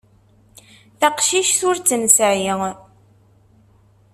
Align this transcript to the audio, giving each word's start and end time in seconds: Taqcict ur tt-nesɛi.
Taqcict 0.99 1.59
ur 1.69 1.77
tt-nesɛi. 1.79 2.51